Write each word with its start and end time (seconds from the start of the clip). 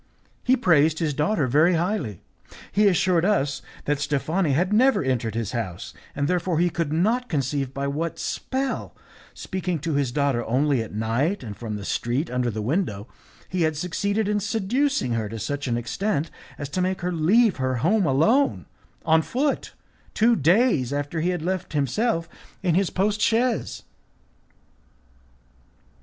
He 0.43 0.57
praised 0.57 0.97
his 0.97 1.13
daughter 1.13 1.45
very 1.45 1.75
highly. 1.75 2.21
He 2.71 2.87
assured 2.87 3.23
us 3.23 3.61
that 3.85 3.99
Steffani 3.99 4.53
had 4.53 4.73
never 4.73 5.03
entered 5.03 5.35
his 5.35 5.51
house, 5.51 5.93
and 6.15 6.27
therefore 6.27 6.57
he 6.57 6.71
could 6.71 6.91
not 6.91 7.29
conceive 7.29 7.71
by 7.71 7.85
what 7.85 8.17
spell, 8.17 8.95
speaking 9.35 9.77
to 9.81 9.93
his 9.93 10.11
daughter 10.11 10.43
only 10.45 10.81
at 10.81 10.91
night 10.91 11.43
and 11.43 11.55
from 11.55 11.75
the 11.75 11.85
street 11.85 12.31
under 12.31 12.49
the 12.49 12.63
window, 12.63 13.05
he 13.47 13.61
had 13.61 13.77
succeeded 13.77 14.27
in 14.27 14.39
seducing 14.39 15.11
her 15.11 15.29
to 15.29 15.37
such 15.37 15.67
an 15.67 15.77
extent 15.77 16.31
as 16.57 16.67
to 16.69 16.81
make 16.81 17.01
her 17.01 17.11
leave 17.11 17.57
her 17.57 17.75
home 17.75 18.07
alone, 18.07 18.65
on 19.05 19.21
foot, 19.21 19.73
two 20.15 20.35
days 20.35 20.91
after 20.91 21.21
he 21.21 21.29
had 21.29 21.43
left 21.43 21.73
himself 21.73 22.27
in 22.63 22.73
his 22.73 22.89
post 22.89 23.21
chaise. 23.21 23.83